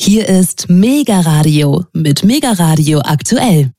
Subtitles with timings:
[0.00, 3.72] Hier ist Mega Radio mit Mega Radio aktuell.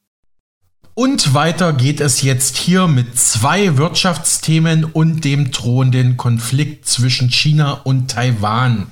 [0.94, 7.72] Und weiter geht es jetzt hier mit zwei Wirtschaftsthemen und dem drohenden Konflikt zwischen China
[7.72, 8.88] und Taiwan.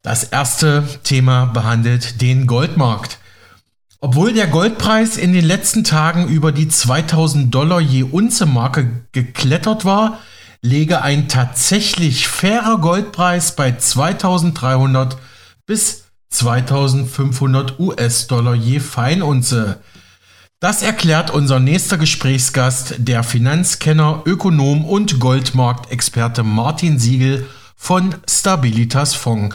[0.00, 3.18] Das erste Thema behandelt den Goldmarkt.
[4.00, 9.84] Obwohl der Goldpreis in den letzten Tagen über die 2000 Dollar je Unze Marke geklettert
[9.84, 10.20] war,
[10.62, 15.18] lege ein tatsächlich fairer Goldpreis bei 2300
[15.66, 19.80] bis 2500 US-Dollar je Feinunze.
[20.60, 29.54] Das erklärt unser nächster Gesprächsgast, der Finanzkenner, Ökonom und Goldmarktexperte Martin Siegel von Stabilitas Fonds.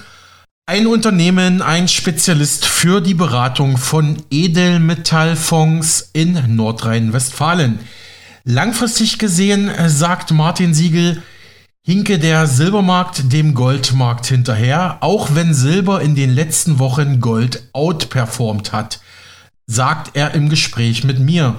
[0.67, 7.79] Ein Unternehmen, ein Spezialist für die Beratung von Edelmetallfonds in Nordrhein-Westfalen.
[8.43, 11.23] Langfristig gesehen, sagt Martin Siegel,
[11.83, 18.71] hinke der Silbermarkt dem Goldmarkt hinterher, auch wenn Silber in den letzten Wochen Gold outperformt
[18.71, 18.99] hat,
[19.65, 21.55] sagt er im Gespräch mit mir.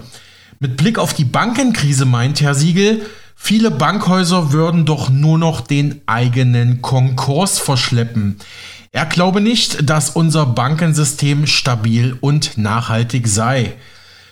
[0.61, 6.03] Mit Blick auf die Bankenkrise meint Herr Siegel, viele Bankhäuser würden doch nur noch den
[6.07, 8.37] eigenen Konkurs verschleppen.
[8.93, 13.75] Er glaube nicht, dass unser Bankensystem stabil und nachhaltig sei.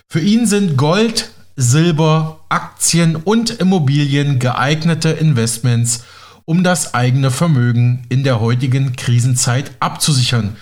[0.08, 6.04] Für ihn sind Gold, Silber, Aktien und Immobilien geeignete Investments,
[6.46, 10.56] um das eigene Vermögen in der heutigen Krisenzeit abzusichern.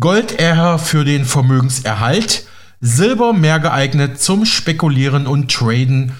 [0.00, 2.46] Gold eher für den Vermögenserhalt,
[2.80, 6.12] Silber mehr geeignet zum Spekulieren und Traden,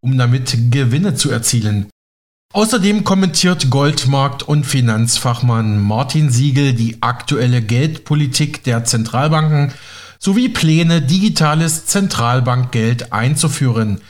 [0.00, 1.88] um damit Gewinne zu erzielen.
[2.54, 9.74] Außerdem kommentiert Goldmarkt- und Finanzfachmann Martin Siegel die aktuelle Geldpolitik der Zentralbanken
[10.24, 14.00] sowie Pläne, digitales Zentralbankgeld einzuführen.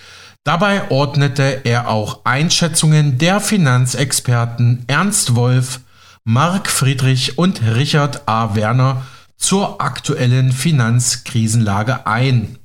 [0.45, 5.81] Dabei ordnete er auch Einschätzungen der Finanzexperten Ernst Wolf,
[6.23, 8.55] Marc Friedrich und Richard A.
[8.55, 9.05] Werner
[9.37, 12.59] zur aktuellen Finanzkrisenlage ein.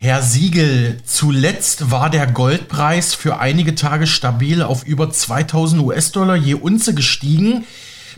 [0.00, 6.54] Herr Siegel, zuletzt war der Goldpreis für einige Tage stabil auf über 2000 US-Dollar je
[6.54, 7.64] Unze gestiegen.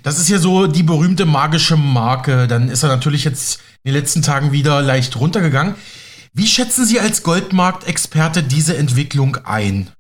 [0.07, 2.47] Das ist ja so die berühmte magische Marke.
[2.47, 5.75] Dann ist er natürlich jetzt in den letzten Tagen wieder leicht runtergegangen.
[6.33, 9.91] Wie schätzen Sie als Goldmarktexperte diese Entwicklung ein?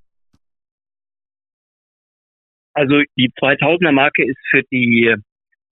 [2.73, 5.13] Also die 2000er Marke ist für die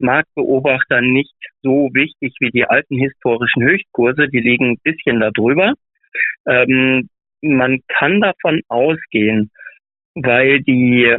[0.01, 4.27] Marktbeobachter nicht so wichtig wie die alten historischen Höchstkurse.
[4.27, 5.75] Die liegen ein bisschen darüber.
[6.49, 7.09] Ähm,
[7.41, 9.53] man kann davon ausgehen,
[10.17, 11.17] weil die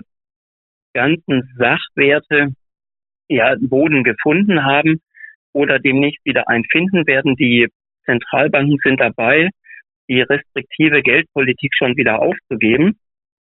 [0.94, 2.54] ganzen Sachwerte
[3.30, 5.02] ja Boden gefunden haben
[5.54, 7.36] oder demnächst wieder einen finden werden.
[7.36, 7.68] Die
[8.06, 9.50] Zentralbanken sind dabei,
[10.08, 13.00] die restriktive Geldpolitik schon wieder aufzugeben,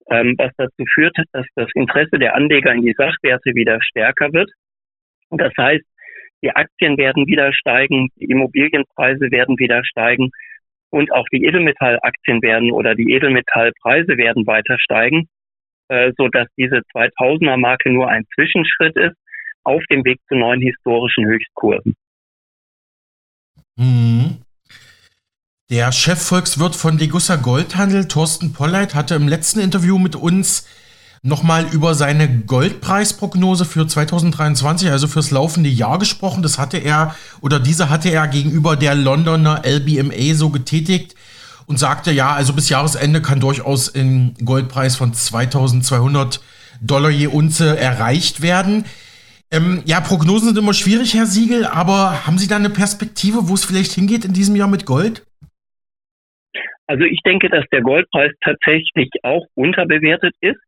[0.09, 4.51] ähm, was dazu führt, dass das Interesse der Anleger in die Sachwerte wieder stärker wird.
[5.29, 5.83] Und das heißt,
[6.43, 10.29] die Aktien werden wieder steigen, die Immobilienpreise werden wieder steigen
[10.91, 15.27] und auch die Edelmetallaktien werden oder die Edelmetallpreise werden weiter steigen,
[15.89, 19.15] äh, so dass diese 2000er Marke nur ein Zwischenschritt ist
[19.65, 21.95] auf dem Weg zu neuen historischen Höchstkursen.
[23.75, 24.37] Mhm.
[25.69, 30.67] Der Chefvolkswirt von Degussa Goldhandel, Thorsten Polleit, hatte im letzten Interview mit uns
[31.23, 36.43] nochmal über seine Goldpreisprognose für 2023, also fürs laufende Jahr gesprochen.
[36.43, 41.15] Das hatte er oder diese hatte er gegenüber der Londoner LBMA so getätigt
[41.65, 46.41] und sagte, ja, also bis Jahresende kann durchaus ein Goldpreis von 2200
[46.79, 48.85] Dollar je Unze erreicht werden.
[49.51, 53.53] Ähm, ja, Prognosen sind immer schwierig, Herr Siegel, aber haben Sie da eine Perspektive, wo
[53.53, 55.25] es vielleicht hingeht in diesem Jahr mit Gold?
[56.87, 60.59] Also ich denke, dass der Goldpreis tatsächlich auch unterbewertet ist.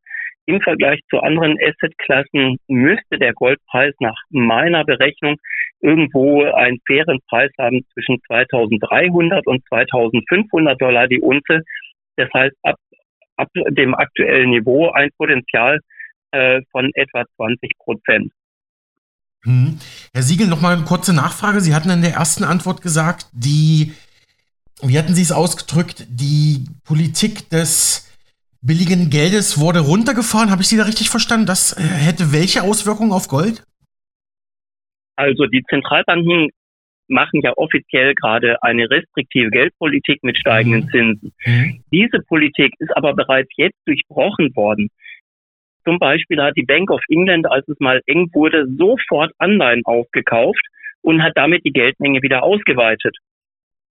[0.45, 5.35] Im Vergleich zu anderen Assetklassen müsste der Goldpreis nach meiner Berechnung
[5.81, 11.63] irgendwo einen fairen Preis haben zwischen 2300 und 2500 Dollar die Unze.
[12.15, 12.77] Das heißt, ab,
[13.35, 15.79] ab dem aktuellen Niveau ein Potenzial
[16.31, 18.31] äh, von etwa 20 Prozent.
[19.43, 19.79] Hm.
[20.13, 21.61] Herr Siegel, noch mal eine kurze Nachfrage.
[21.61, 23.93] Sie hatten in der ersten Antwort gesagt, die,
[24.81, 28.07] wie hatten Sie es ausgedrückt, die Politik des
[28.61, 30.51] billigen Geldes wurde runtergefahren.
[30.51, 31.45] Habe ich Sie da richtig verstanden?
[31.45, 33.63] Das äh, hätte welche Auswirkungen auf Gold?
[35.15, 36.49] Also die Zentralbanken
[37.07, 40.89] machen ja offiziell gerade eine restriktive Geldpolitik mit steigenden mhm.
[40.89, 41.33] Zinsen.
[41.45, 41.83] Mhm.
[41.91, 44.89] Diese Politik ist aber bereits jetzt durchbrochen worden.
[45.87, 50.59] Zum Beispiel hat die Bank of England, als es mal eng wurde, sofort Anleihen aufgekauft
[51.01, 53.15] und hat damit die Geldmenge wieder ausgeweitet.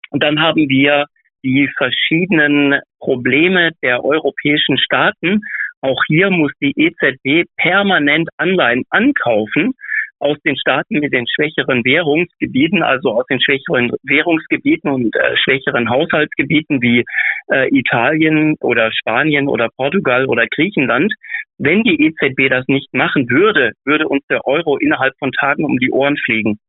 [0.09, 1.05] Und dann haben wir
[1.45, 5.39] die verschiedenen Probleme der europäischen Staaten.
[5.79, 9.71] Auch hier muss die EZB permanent Anleihen ankaufen,
[10.19, 15.89] aus den Staaten mit den schwächeren Währungsgebieten, also aus den schwächeren Währungsgebieten und äh, schwächeren
[15.89, 17.03] Haushaltsgebieten wie
[17.51, 21.13] äh, Italien oder Spanien oder Portugal oder Griechenland.
[21.57, 25.77] Wenn die EZB das nicht machen würde, würde uns der Euro innerhalb von Tagen um
[25.77, 26.59] die Ohren fliegen.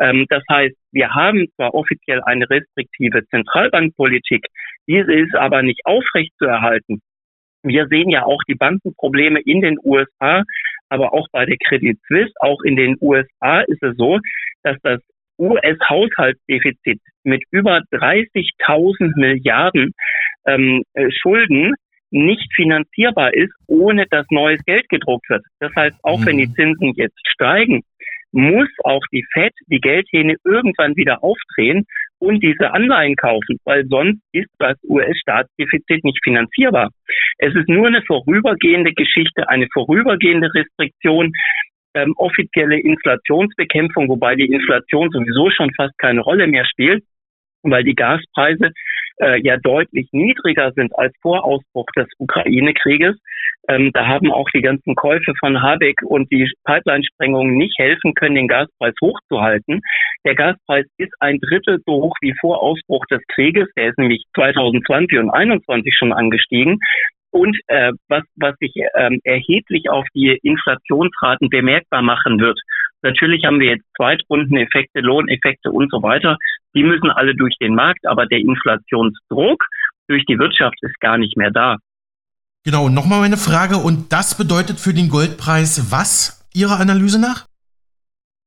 [0.00, 4.46] Ähm, das heißt, wir haben zwar offiziell eine restriktive Zentralbankpolitik,
[4.86, 7.00] diese ist aber nicht aufrechtzuerhalten.
[7.62, 10.42] Wir sehen ja auch die Bankenprobleme in den USA,
[10.88, 14.18] aber auch bei der Credit Suisse, auch in den USA ist es so,
[14.62, 15.00] dass das
[15.38, 19.94] US-Haushaltsdefizit mit über 30.000 Milliarden
[20.46, 21.74] ähm, äh, Schulden
[22.10, 25.44] nicht finanzierbar ist, ohne dass neues Geld gedruckt wird.
[25.60, 26.26] Das heißt, auch mhm.
[26.26, 26.54] wenn die mhm.
[26.54, 27.82] Zinsen jetzt steigen,
[28.32, 31.86] muss auch die Fed die Geldhähne irgendwann wieder aufdrehen
[32.20, 36.90] und diese Anleihen kaufen, weil sonst ist das US-Staatsdefizit nicht finanzierbar.
[37.38, 41.32] Es ist nur eine vorübergehende Geschichte, eine vorübergehende Restriktion,
[41.94, 47.04] ähm, offizielle Inflationsbekämpfung, wobei die Inflation sowieso schon fast keine Rolle mehr spielt,
[47.62, 48.70] weil die Gaspreise
[49.20, 53.16] äh, ja deutlich niedriger sind als vor Ausbruch des Ukraine-Krieges.
[53.68, 58.36] Ähm, da haben auch die ganzen Käufe von Habeck und die Pipeline-Sprengungen nicht helfen können,
[58.36, 59.80] den Gaspreis hochzuhalten.
[60.24, 63.68] Der Gaspreis ist ein Drittel so hoch wie vor Ausbruch des Krieges.
[63.76, 66.78] Der ist nämlich 2020 und 2021 schon angestiegen.
[67.30, 72.58] Und äh, was, was sich ähm, erheblich auf die Inflationsraten bemerkbar machen wird.
[73.02, 76.36] Natürlich haben wir jetzt Zweitrundeneffekte, Lohneffekte und so weiter.
[76.74, 79.64] Die müssen alle durch den Markt, aber der Inflationsdruck
[80.08, 81.76] durch die Wirtschaft ist gar nicht mehr da.
[82.64, 83.76] Genau, nochmal meine Frage.
[83.76, 87.47] Und das bedeutet für den Goldpreis was Ihrer Analyse nach?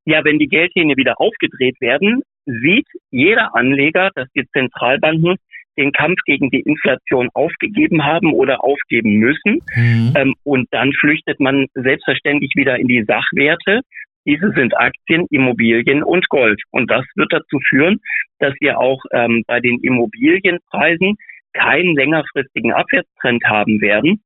[0.05, 5.35] Ja, wenn die Geldhähne wieder aufgedreht werden, sieht jeder Anleger, dass die Zentralbanken
[5.77, 9.59] den Kampf gegen die Inflation aufgegeben haben oder aufgeben müssen.
[9.75, 10.13] Mhm.
[10.15, 13.81] Ähm, und dann flüchtet man selbstverständlich wieder in die Sachwerte.
[14.25, 16.61] Diese sind Aktien, Immobilien und Gold.
[16.71, 17.99] Und das wird dazu führen,
[18.39, 21.15] dass wir auch ähm, bei den Immobilienpreisen
[21.53, 24.21] keinen längerfristigen Abwärtstrend haben werden,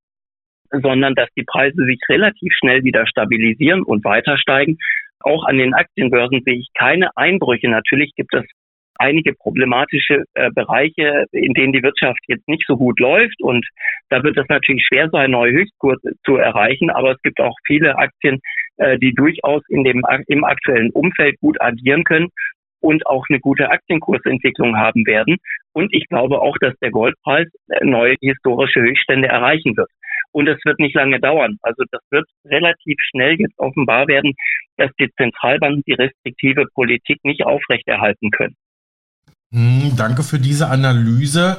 [0.72, 4.78] sondern dass die Preise sich relativ schnell wieder stabilisieren und weiter steigen.
[5.22, 7.70] Auch an den Aktienbörsen sehe ich keine Einbrüche.
[7.70, 8.46] Natürlich gibt es
[8.98, 13.42] einige problematische äh, Bereiche, in denen die Wirtschaft jetzt nicht so gut läuft.
[13.42, 13.66] Und
[14.10, 16.90] da wird es natürlich schwer sein, neue Höchstkurse zu erreichen.
[16.90, 18.40] Aber es gibt auch viele Aktien,
[18.78, 22.30] äh, die durchaus in dem, im aktuellen Umfeld gut agieren können
[22.80, 25.38] und auch eine gute Aktienkursentwicklung haben werden.
[25.74, 29.90] Und ich glaube auch, dass der Goldpreis äh, neue historische Höchststände erreichen wird.
[30.36, 31.58] Und es wird nicht lange dauern.
[31.62, 34.34] Also das wird relativ schnell jetzt offenbar werden,
[34.76, 38.56] dass die Zentralbanken die restriktive Politik nicht aufrechterhalten können.
[39.54, 41.58] Hm, danke für diese Analyse.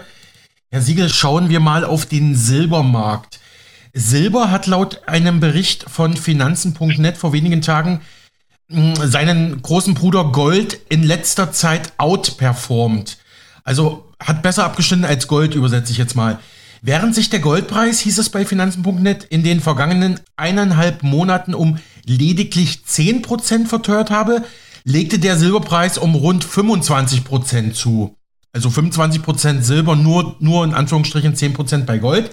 [0.71, 3.41] Herr Siegel, schauen wir mal auf den Silbermarkt.
[3.95, 8.03] Silber hat laut einem Bericht von Finanzen.net vor wenigen Tagen
[8.71, 13.17] hm, seinen großen Bruder Gold in letzter Zeit outperformt.
[13.65, 16.39] Also hat besser abgeschnitten als Gold, übersetze ich jetzt mal.
[16.87, 22.83] Während sich der Goldpreis, hieß es bei Finanzen.net, in den vergangenen eineinhalb Monaten um lediglich
[22.87, 24.45] 10% verteuert habe,
[24.85, 28.15] legte der Silberpreis um rund 25 Prozent zu.
[28.53, 32.31] Also 25 Prozent Silber, nur, nur in Anführungsstrichen 10 Prozent bei Gold.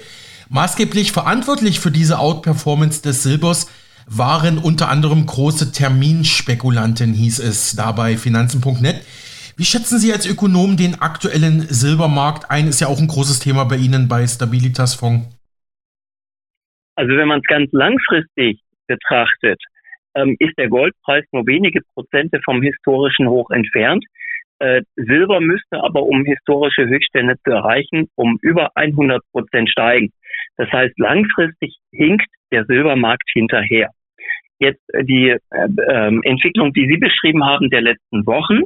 [0.50, 3.66] Maßgeblich verantwortlich für diese Outperformance des Silbers
[4.06, 9.02] waren unter anderem große Terminspekulanten, hieß es dabei Finanzen.net.
[9.56, 12.68] Wie schätzen Sie als Ökonom den aktuellen Silbermarkt ein?
[12.68, 15.30] Ist ja auch ein großes Thema bei Ihnen bei Stabilitas Fonds.
[16.96, 19.62] Also wenn man es ganz langfristig betrachtet,
[20.16, 24.04] ähm, ist der Goldpreis nur wenige Prozente vom historischen Hoch entfernt.
[24.60, 30.12] Äh, Silber müsste aber, um historische Höchststände zu erreichen, um über 100 Prozent steigen.
[30.58, 33.90] Das heißt, langfristig hinkt der Silbermarkt hinterher.
[34.60, 38.62] Jetzt äh, die äh, äh, Entwicklung, die Sie beschrieben haben der letzten Wochen,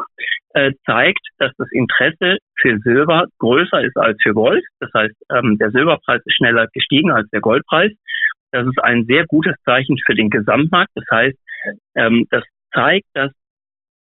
[0.53, 4.63] äh, zeigt, dass das Interesse für Silber größer ist als für Gold.
[4.79, 7.91] Das heißt, ähm, der Silberpreis ist schneller gestiegen als der Goldpreis.
[8.51, 10.91] Das ist ein sehr gutes Zeichen für den Gesamtmarkt.
[10.95, 11.37] Das heißt,
[11.95, 13.31] ähm, das zeigt, dass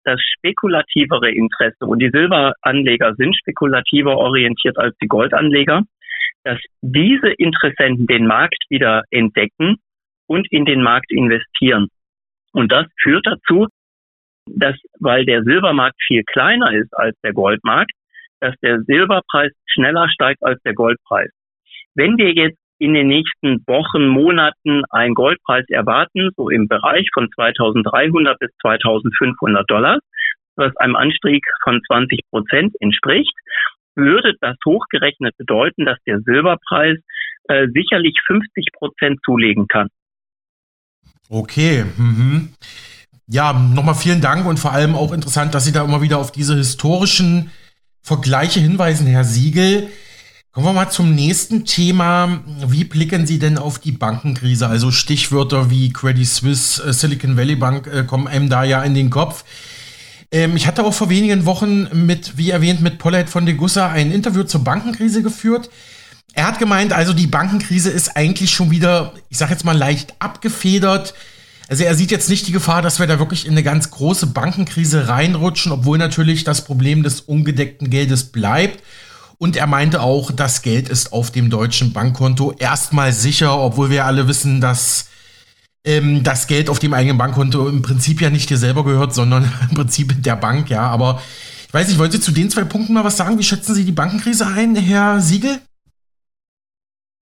[0.04, 5.84] das spekulativere Interesse und die Silberanleger sind spekulativer orientiert als die Goldanleger,
[6.44, 9.78] dass diese Interessenten den Markt wieder entdecken
[10.34, 11.90] und in den Markt investieren.
[12.54, 13.68] Und das führt dazu,
[14.48, 17.92] dass, weil der Silbermarkt viel kleiner ist als der Goldmarkt,
[18.40, 21.30] dass der Silberpreis schneller steigt als der Goldpreis.
[21.96, 27.30] Wenn wir jetzt in den nächsten Wochen, Monaten einen Goldpreis erwarten, so im Bereich von
[27.34, 30.00] 2300 bis 2500 Dollar,
[30.56, 33.34] was einem Anstieg von 20 Prozent entspricht,
[33.96, 36.98] würde das hochgerechnet bedeuten, dass der Silberpreis
[37.48, 39.88] äh, sicherlich 50 Prozent zulegen kann.
[41.34, 41.84] Okay.
[41.98, 42.50] Mhm.
[43.28, 46.32] Ja, nochmal vielen Dank und vor allem auch interessant, dass Sie da immer wieder auf
[46.32, 47.50] diese historischen
[48.04, 49.90] Vergleiche hinweisen, Herr Siegel.
[50.52, 52.44] Kommen wir mal zum nächsten Thema.
[52.68, 54.68] Wie blicken Sie denn auf die Bankenkrise?
[54.68, 58.94] Also Stichwörter wie Credit Suisse, äh, Silicon Valley Bank äh, kommen einem da ja in
[58.94, 59.44] den Kopf.
[60.32, 63.90] Ähm, ich hatte auch vor wenigen Wochen mit, wie erwähnt, mit Paulette von de Gussa
[63.90, 65.72] ein Interview zur Bankenkrise geführt.
[66.34, 70.16] Er hat gemeint, also die Bankenkrise ist eigentlich schon wieder, ich sage jetzt mal leicht
[70.20, 71.14] abgefedert.
[71.70, 74.28] Also er sieht jetzt nicht die Gefahr, dass wir da wirklich in eine ganz große
[74.28, 78.84] Bankenkrise reinrutschen, obwohl natürlich das Problem des ungedeckten Geldes bleibt.
[79.38, 84.06] Und er meinte auch, das Geld ist auf dem deutschen Bankkonto erstmal sicher, obwohl wir
[84.06, 85.08] alle wissen, dass
[85.86, 89.44] ähm, das Geld auf dem eigenen Bankkonto im Prinzip ja nicht dir selber gehört, sondern
[89.70, 90.82] im Prinzip der Bank, ja.
[90.82, 91.22] Aber
[91.68, 93.38] ich weiß nicht, wollen Sie zu den zwei Punkten mal was sagen?
[93.38, 95.60] Wie schätzen Sie die Bankenkrise ein, Herr Siegel?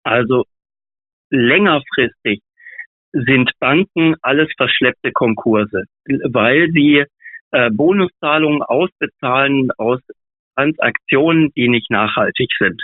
[0.02, 0.44] Also
[1.30, 2.40] längerfristig
[3.12, 5.85] sind Banken alles verschleppte Konkurse,
[6.30, 7.04] weil sie
[7.50, 10.00] äh, Bonuszahlungen ausbezahlen aus
[10.54, 12.82] Transaktionen, die nicht nachhaltig sind.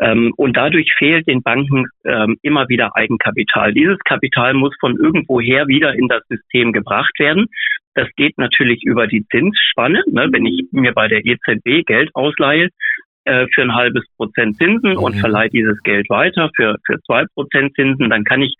[0.00, 3.72] Ähm, und dadurch fehlt den Banken ähm, immer wieder Eigenkapital.
[3.72, 7.46] Dieses Kapital muss von irgendwoher wieder in das System gebracht werden.
[7.94, 10.02] Das geht natürlich über die Zinsspanne.
[10.08, 10.28] Ne?
[10.30, 12.68] Wenn ich mir bei der EZB Geld ausleihe,
[13.26, 14.98] äh, für ein halbes Prozent Zinsen mhm.
[14.98, 18.54] und verleihe dieses Geld weiter für, für zwei Prozent Zinsen, dann kann ich,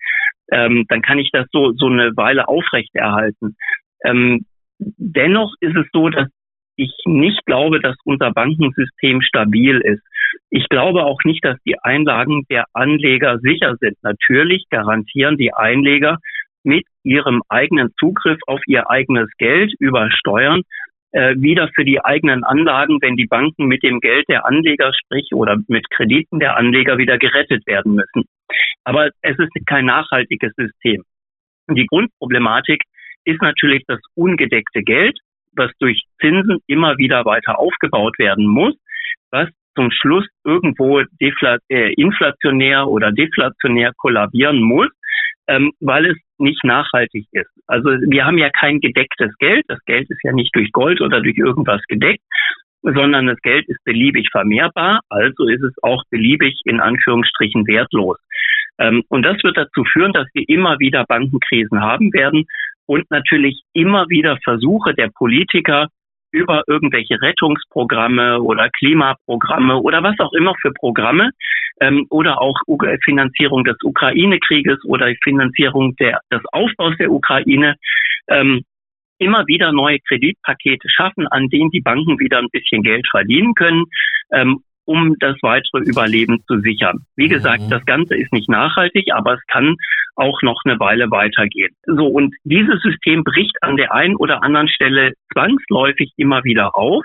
[0.53, 3.57] ähm, dann kann ich das so, so eine Weile aufrechterhalten.
[4.05, 4.45] Ähm,
[4.79, 6.29] dennoch ist es so, dass
[6.77, 10.03] ich nicht glaube, dass unser Bankensystem stabil ist.
[10.51, 13.97] Ich glaube auch nicht, dass die Einlagen der Anleger sicher sind.
[14.03, 16.19] Natürlich garantieren die Einleger
[16.65, 20.63] mit ihrem eigenen Zugriff auf ihr eigenes Geld über Steuern
[21.17, 25.57] wieder für die eigenen Anlagen, wenn die Banken mit dem Geld der Anleger, sprich oder
[25.69, 28.25] mit Krediten der Anleger wieder gerettet werden müssen.
[28.85, 31.03] Aber es ist kein nachhaltiges System.
[31.71, 32.83] Die Grundproblematik
[33.25, 35.19] ist natürlich das ungedeckte Geld,
[35.57, 38.75] was durch Zinsen immer wieder weiter aufgebaut werden muss,
[39.31, 44.89] was zum Schluss irgendwo äh, inflationär oder deflationär kollabieren muss,
[45.49, 47.51] ähm, weil es nicht nachhaltig ist.
[47.67, 49.65] Also wir haben ja kein gedecktes Geld.
[49.69, 52.23] Das Geld ist ja nicht durch Gold oder durch irgendwas gedeckt,
[52.83, 55.01] sondern das Geld ist beliebig vermehrbar.
[55.09, 58.19] Also ist es auch beliebig in Anführungsstrichen wertlos.
[58.79, 62.47] Ähm, und das wird dazu führen, dass wir immer wieder Bankenkrisen haben werden
[62.87, 65.89] und natürlich immer wieder Versuche der Politiker,
[66.37, 71.31] über irgendwelche Rettungsprogramme oder Klimaprogramme oder was auch immer für Programme
[71.81, 72.59] ähm, oder auch
[73.05, 77.77] Finanzierung des Ukraine-Krieges oder Finanzierung der, des Aufbaus der Ukraine
[78.29, 78.63] ähm,
[79.19, 83.85] immer wieder neue Kreditpakete schaffen, an denen die Banken wieder ein bisschen Geld verdienen können,
[84.33, 87.05] ähm, um das weitere Überleben zu sichern.
[87.17, 87.71] Wie gesagt, mhm.
[87.71, 89.77] das Ganze ist nicht nachhaltig, aber es kann
[90.15, 91.75] auch noch eine Weile weitergehen.
[91.87, 97.05] So, und dieses System bricht an der einen oder anderen Stelle zwangsläufig immer wieder auf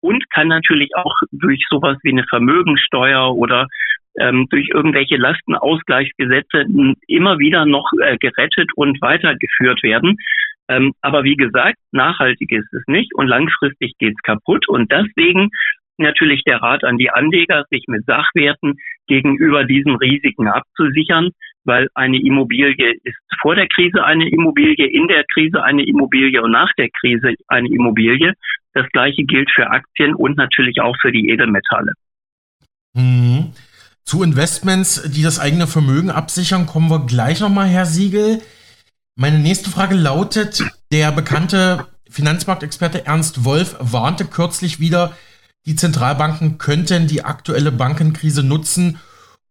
[0.00, 3.68] und kann natürlich auch durch sowas wie eine Vermögensteuer oder
[4.18, 6.64] ähm, durch irgendwelche Lastenausgleichsgesetze
[7.06, 10.16] immer wieder noch äh, gerettet und weitergeführt werden.
[10.68, 14.68] Ähm, aber wie gesagt, nachhaltig ist es nicht und langfristig geht's kaputt.
[14.68, 15.50] Und deswegen
[15.98, 21.30] natürlich der Rat an die Anleger, sich mit Sachwerten gegenüber diesen Risiken abzusichern,
[21.64, 26.52] weil eine Immobilie ist vor der Krise eine Immobilie, in der Krise eine Immobilie und
[26.52, 28.32] nach der Krise eine Immobilie.
[28.72, 31.92] Das gleiche gilt für Aktien und natürlich auch für die Edelmetalle.
[32.94, 33.52] Mhm.
[34.04, 38.40] Zu Investments, die das eigene Vermögen absichern, kommen wir gleich nochmal, Herr Siegel.
[39.16, 45.12] Meine nächste Frage lautet, der bekannte Finanzmarktexperte Ernst Wolf warnte kürzlich wieder,
[45.68, 48.96] die Zentralbanken könnten die aktuelle Bankenkrise nutzen,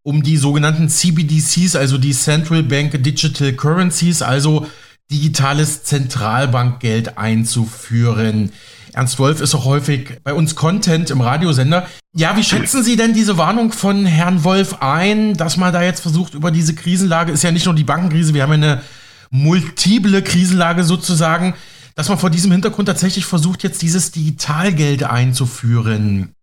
[0.01, 4.65] um die sogenannten CBDCs, also die Central Bank Digital Currencies, also
[5.11, 8.51] digitales Zentralbankgeld einzuführen.
[8.93, 11.85] Ernst Wolf ist auch häufig bei uns Content im Radiosender.
[12.15, 15.99] Ja, wie schätzen Sie denn diese Warnung von Herrn Wolf ein, dass man da jetzt
[15.99, 18.81] versucht, über diese Krisenlage, ist ja nicht nur die Bankenkrise, wir haben ja eine
[19.29, 21.53] multiple Krisenlage sozusagen,
[21.97, 26.35] dass man vor diesem Hintergrund tatsächlich versucht, jetzt dieses Digitalgeld einzuführen?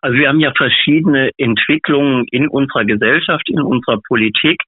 [0.00, 4.62] Also wir haben ja verschiedene Entwicklungen in unserer Gesellschaft, in unserer Politik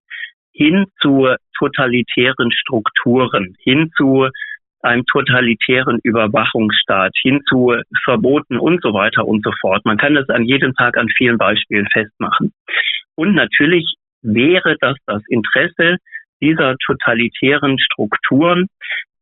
[0.52, 4.28] hin zu totalitären Strukturen, hin zu
[4.82, 9.84] einem totalitären Überwachungsstaat, hin zu Verboten und so weiter und so fort.
[9.84, 12.52] Man kann das an jedem Tag an vielen Beispielen festmachen.
[13.14, 15.98] Und natürlich wäre das das Interesse
[16.44, 18.66] dieser totalitären Strukturen,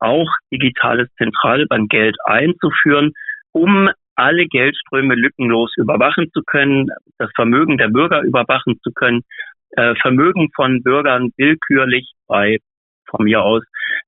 [0.01, 3.13] auch digitales Zentralbankgeld einzuführen,
[3.53, 6.89] um alle Geldströme lückenlos überwachen zu können,
[7.19, 9.23] das Vermögen der Bürger überwachen zu können,
[9.77, 12.59] äh, Vermögen von Bürgern willkürlich bei
[13.09, 13.63] von mir aus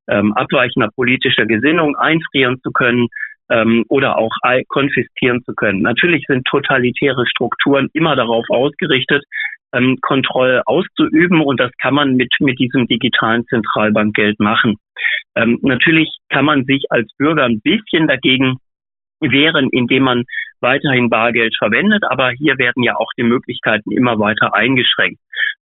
[0.09, 3.09] ähm, abweichender politischer Gesinnung einfrieren zu können
[3.51, 4.33] ähm, oder auch
[4.69, 5.83] konfiszieren zu können.
[5.83, 9.25] Natürlich sind totalitäre Strukturen immer darauf ausgerichtet,
[9.75, 14.77] ähm, Kontrolle auszuüben und das kann man mit, mit diesem digitalen Zentralbankgeld machen.
[15.35, 18.57] Ähm, natürlich kann man sich als Bürger ein bisschen dagegen
[19.21, 20.25] wehren, indem man
[20.61, 25.21] weiterhin Bargeld verwendet, aber hier werden ja auch die Möglichkeiten immer weiter eingeschränkt.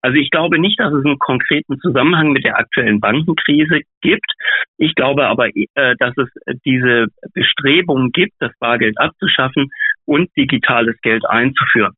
[0.03, 4.31] Also ich glaube nicht, dass es einen konkreten Zusammenhang mit der aktuellen Bankenkrise gibt.
[4.77, 6.29] Ich glaube aber, äh, dass es
[6.65, 9.69] diese Bestrebungen gibt, das Bargeld abzuschaffen
[10.05, 11.93] und digitales Geld einzuführen.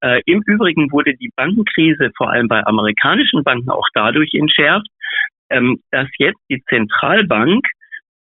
[0.00, 4.86] Äh, Im Übrigen wurde die Bankenkrise vor allem bei amerikanischen Banken auch dadurch entschärft,
[5.50, 7.66] ähm, dass jetzt die Zentralbank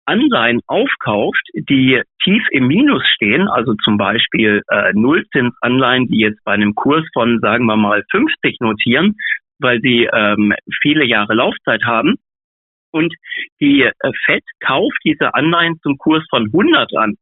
[0.06, 6.52] Anleihen aufkauft, die tief im Minus stehen, also zum Beispiel äh, Nullzinsanleihen, die jetzt bei
[6.52, 9.16] einem Kurs von, sagen wir mal, 50 notieren,
[9.58, 12.14] weil sie ähm, viele Jahre Laufzeit haben.
[12.92, 13.14] Und
[13.60, 13.92] die äh,
[14.24, 17.16] FED kauft diese Anleihen zum Kurs von 100 an.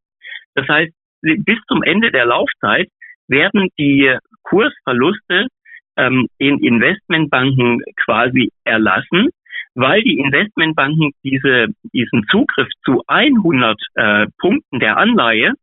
[0.54, 2.88] Das heißt, bis zum Ende der Laufzeit
[3.28, 5.47] werden die Kursverluste
[5.97, 9.31] ähm, in Investmentbanken quasi erlassen
[9.75, 15.54] weil die Investmentbanken diese, diesen Zugriff zu 100 äh, Punkten der Anleihe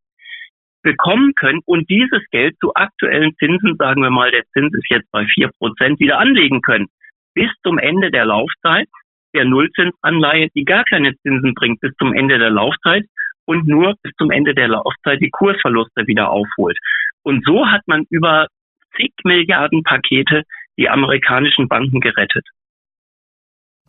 [0.84, 5.10] bekommen können und dieses Geld zu aktuellen Zinsen, sagen wir mal, der Zins ist jetzt
[5.12, 6.88] bei vier Prozent, wieder anlegen können.
[7.34, 8.88] Bis zum Ende der Laufzeit
[9.34, 13.06] der Nullzinsanleihe, die gar keine Zinsen bringt, bis zum Ende der Laufzeit
[13.46, 16.78] und nur bis zum Ende der Laufzeit die Kursverluste wieder aufholt.
[17.24, 18.48] Und so hat man über
[18.96, 20.44] zig Milliarden Pakete
[20.78, 22.46] die amerikanischen Banken gerettet.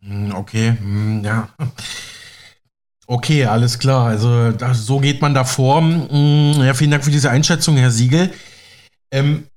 [0.00, 1.48] Hm, okay, hm, ja.
[3.08, 4.06] Okay, alles klar.
[4.06, 5.82] Also das, so geht man da vor.
[5.82, 8.32] Hm, ja, vielen Dank für diese Einschätzung, Herr Siegel.
[9.10, 9.48] Ähm,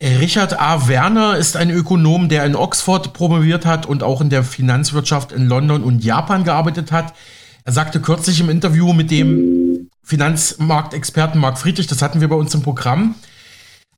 [0.00, 0.88] Richard A.
[0.88, 5.48] Werner ist ein Ökonom, der in Oxford promoviert hat und auch in der Finanzwirtschaft in
[5.48, 7.14] London und Japan gearbeitet hat.
[7.64, 9.57] Er sagte kürzlich im Interview mit dem
[10.08, 13.14] Finanzmarktexperten Marc Friedrich, das hatten wir bei uns im Programm.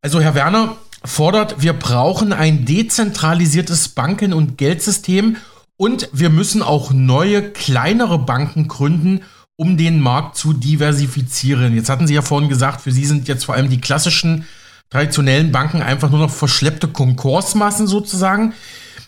[0.02, 5.36] Also Herr Werner fordert, wir brauchen ein dezentralisiertes Banken- und Geldsystem
[5.76, 9.20] und wir müssen auch neue, kleinere Banken gründen,
[9.56, 11.76] um den Markt zu diversifizieren.
[11.76, 14.46] Jetzt hatten Sie ja vorhin gesagt, für Sie sind jetzt vor allem die klassischen,
[14.90, 18.52] traditionellen Banken einfach nur noch verschleppte Konkursmassen sozusagen.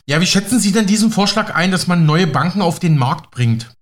[0.07, 3.33] Ja, wie schätzen Sie denn diesen Vorschlag ein, dass man neue Banken auf den Markt
[3.33, 3.73] bringt?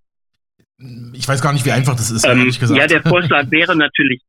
[1.13, 2.81] Ich weiß gar nicht, wie einfach das ist, ähm, ehrlich gesagt.
[2.81, 4.23] Ja, der Vorschlag wäre natürlich,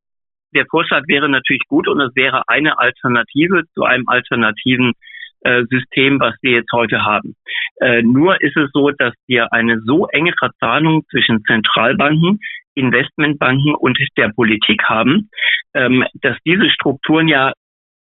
[0.54, 4.94] der Vorschlag wäre natürlich gut und es wäre eine Alternative zu einem alternativen
[5.42, 7.36] äh, System, was wir jetzt heute haben.
[7.80, 12.40] Äh, nur ist es so, dass wir eine so enge Verzahnung zwischen Zentralbanken,
[12.76, 15.30] Investmentbanken und der Politik haben,
[15.74, 17.54] ähm, dass diese Strukturen ja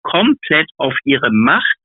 [0.02, 1.76] komplett auf ihre Macht,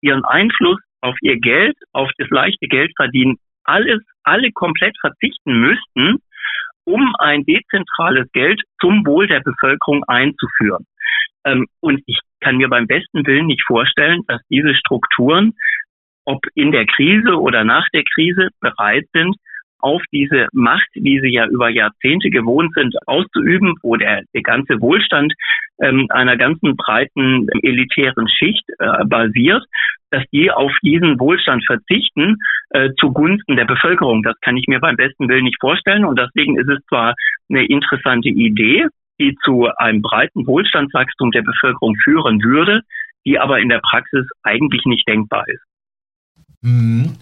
[0.00, 6.22] ihren Einfluss auf ihr Geld, auf das leichte Geldverdienen, alles, alle komplett verzichten müssten,
[6.84, 10.86] um ein dezentrales Geld zum Wohl der Bevölkerung einzuführen.
[11.44, 15.54] Ähm, und ich kann mir beim besten Willen nicht vorstellen, dass diese Strukturen,
[16.24, 19.36] ob in der Krise oder nach der Krise, bereit sind,
[19.84, 24.80] auf diese Macht, die sie ja über Jahrzehnte gewohnt sind, auszuüben, wo der, der ganze
[24.80, 25.34] Wohlstand
[25.82, 29.62] ähm, einer ganzen breiten ähm, elitären Schicht äh, basiert,
[30.10, 32.36] dass die auf diesen Wohlstand verzichten
[32.70, 34.22] äh, zugunsten der Bevölkerung.
[34.22, 36.06] Das kann ich mir beim besten Willen nicht vorstellen.
[36.06, 37.14] Und deswegen ist es zwar
[37.50, 38.86] eine interessante Idee,
[39.20, 42.80] die zu einem breiten Wohlstandswachstum der Bevölkerung führen würde,
[43.26, 45.62] die aber in der Praxis eigentlich nicht denkbar ist.
[46.62, 47.18] Mhm.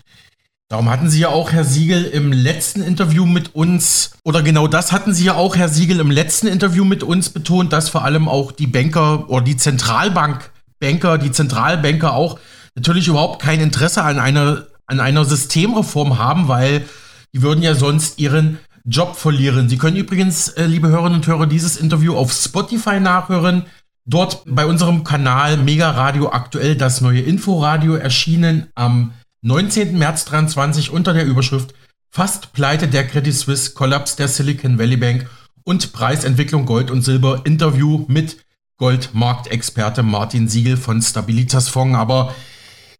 [0.72, 4.90] Darum hatten Sie ja auch, Herr Siegel, im letzten Interview mit uns, oder genau das
[4.90, 8.26] hatten Sie ja auch, Herr Siegel, im letzten Interview mit uns betont, dass vor allem
[8.26, 12.38] auch die Banker oder die Zentralbankbanker, die Zentralbanker auch
[12.74, 16.86] natürlich überhaupt kein Interesse an einer, an einer Systemreform haben, weil
[17.34, 19.68] die würden ja sonst ihren Job verlieren.
[19.68, 23.66] Sie können übrigens, äh, liebe Hörerinnen und Hörer, dieses Interview auf Spotify nachhören.
[24.06, 29.98] Dort bei unserem Kanal Mega Radio aktuell das neue Inforadio erschienen am 19.
[29.98, 31.74] März 23 unter der Überschrift
[32.10, 35.28] Fast Pleite der Credit Suisse, Kollaps der Silicon Valley Bank
[35.64, 38.36] und Preisentwicklung Gold und Silber Interview mit
[38.76, 41.96] Goldmarktexperte Martin Siegel von Stabilitas Fonds.
[41.98, 42.34] Aber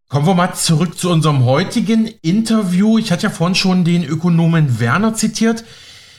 [0.09, 2.99] Kommen wir mal zurück zu unserem heutigen Interview.
[2.99, 5.65] Ich hatte ja vorhin schon den Ökonomen Werner zitiert.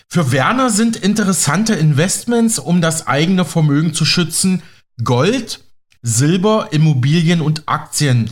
[0.07, 4.63] Für Werner sind interessante Investments, um das eigene Vermögen zu schützen,
[5.03, 5.59] Gold,
[6.01, 8.31] Silber, Immobilien und Aktien.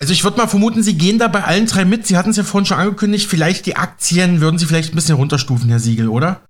[0.00, 2.06] Also ich würde mal vermuten, Sie gehen da bei allen drei mit.
[2.06, 5.16] Sie hatten es ja vorhin schon angekündigt, vielleicht die Aktien würden Sie vielleicht ein bisschen
[5.16, 6.42] runterstufen, Herr Siegel, oder?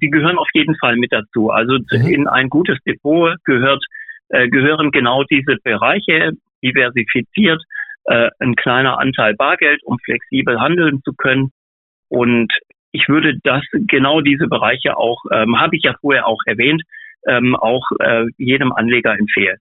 [0.00, 1.50] Die gehören auf jeden Fall mit dazu.
[1.50, 2.06] Also mhm.
[2.06, 3.84] in ein gutes Depot gehört,
[4.28, 7.62] äh, gehören genau diese Bereiche diversifiziert
[8.08, 11.52] äh, ein kleiner Anteil Bargeld, um flexibel handeln zu können.
[12.08, 12.52] Und
[12.90, 16.82] ich würde das genau diese Bereiche auch, ähm, habe ich ja vorher auch erwähnt,
[17.26, 19.58] ähm, auch äh, jedem Anleger empfehlen.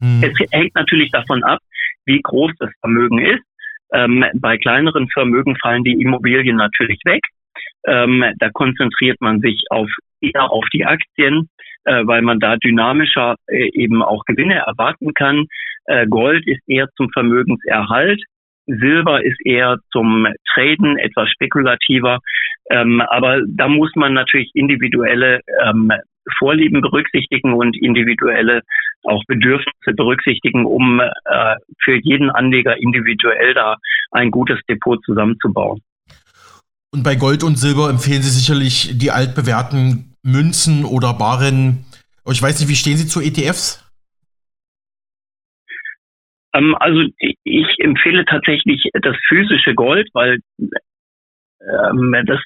[0.00, 0.22] Mhm.
[0.22, 1.60] Es hängt natürlich davon ab,
[2.06, 3.42] wie groß das Vermögen ist.
[3.92, 7.22] Ähm, bei kleineren Vermögen fallen die Immobilien natürlich weg.
[7.86, 9.88] Ähm, da konzentriert man sich auf
[10.20, 11.48] eher auf die Aktien,
[11.84, 15.46] äh, weil man da dynamischer äh, eben auch Gewinne erwarten kann.
[15.86, 18.22] Äh, Gold ist eher zum Vermögenserhalt.
[18.66, 22.18] Silber ist eher zum Traden etwas spekulativer.
[22.70, 25.90] Ähm, aber da muss man natürlich individuelle ähm,
[26.38, 28.62] Vorlieben berücksichtigen und individuelle
[29.04, 33.76] auch Bedürfnisse berücksichtigen, um äh, für jeden Anleger individuell da
[34.10, 35.80] ein gutes Depot zusammenzubauen.
[36.92, 41.84] Und bei Gold und Silber empfehlen Sie sicherlich die altbewährten Münzen oder Barren.
[42.30, 43.84] Ich weiß nicht, wie stehen Sie zu ETFs?
[46.54, 47.04] Ähm, also
[47.44, 52.40] ich empfehle tatsächlich das physische Gold, weil ähm, das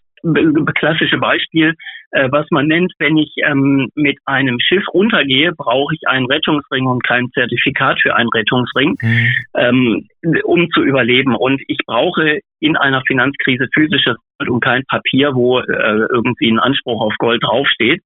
[0.74, 1.74] klassische Beispiel,
[2.12, 6.86] äh, was man nennt, wenn ich ähm, mit einem Schiff runtergehe, brauche ich einen Rettungsring
[6.86, 9.28] und kein Zertifikat für einen Rettungsring, mhm.
[9.54, 10.08] ähm,
[10.44, 11.34] um zu überleben.
[11.34, 16.58] Und ich brauche in einer Finanzkrise physisches Gold und kein Papier, wo äh, irgendwie ein
[16.58, 18.02] Anspruch auf Gold draufsteht,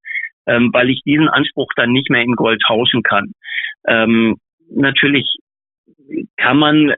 [0.47, 3.31] ähm, weil ich diesen Anspruch dann nicht mehr in Gold tauschen kann.
[3.87, 4.37] Ähm,
[4.69, 5.27] natürlich
[6.37, 6.93] kann man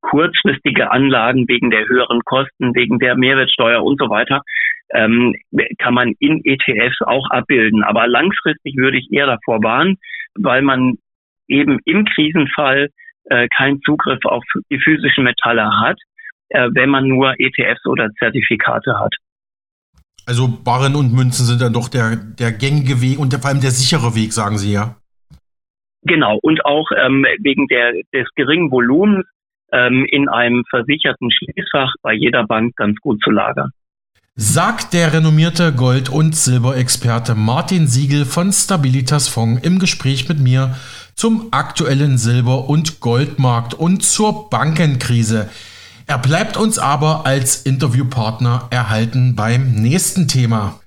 [0.00, 4.42] kurzfristige Anlagen wegen der höheren Kosten, wegen der Mehrwertsteuer und so weiter,
[4.92, 5.34] ähm,
[5.78, 7.82] kann man in ETFs auch abbilden.
[7.82, 9.98] Aber langfristig würde ich eher davor warnen,
[10.34, 10.98] weil man
[11.48, 12.88] eben im Krisenfall
[13.24, 15.98] äh, keinen Zugriff auf die physischen Metalle hat,
[16.48, 19.14] äh, wenn man nur ETFs oder Zertifikate hat.
[20.26, 23.72] Also Barren und Münzen sind dann doch der, der gängige Weg und vor allem der
[23.72, 24.96] sichere Weg, sagen Sie ja.
[26.02, 29.24] Genau, und auch ähm, wegen der, des geringen Volumens
[29.72, 33.70] ähm, in einem versicherten Schließfach bei jeder Bank ganz gut zu lagern.
[34.34, 40.74] Sagt der renommierte Gold- und Silberexperte Martin Siegel von Stabilitas Fonds im Gespräch mit mir
[41.14, 45.50] zum aktuellen Silber- und Goldmarkt und zur Bankenkrise.
[46.06, 50.80] Er bleibt uns aber als Interviewpartner erhalten beim nächsten Thema.